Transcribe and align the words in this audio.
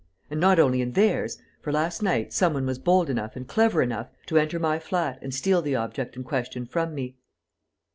And 0.31 0.39
not 0.39 0.57
only 0.57 0.81
in 0.81 0.93
theirs, 0.93 1.37
for, 1.61 1.71
last 1.71 2.01
night, 2.01 2.33
some 2.33 2.55
one 2.55 2.65
was 2.65 2.79
bold 2.79 3.07
enough 3.07 3.35
and 3.35 3.47
clever 3.47 3.83
enough 3.83 4.09
to 4.25 4.39
enter 4.39 4.57
my 4.57 4.79
flat 4.79 5.19
and 5.21 5.31
steal 5.31 5.61
the 5.61 5.75
object 5.75 6.15
in 6.15 6.23
question 6.23 6.65
from 6.65 6.95
me." 6.95 7.17